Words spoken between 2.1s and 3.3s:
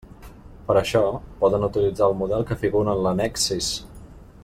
model que figura en